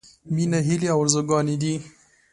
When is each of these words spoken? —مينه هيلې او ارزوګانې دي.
—مينه 0.35 0.57
هيلې 0.67 0.87
او 0.93 0.99
ارزوګانې 1.03 1.55
دي. 1.61 1.73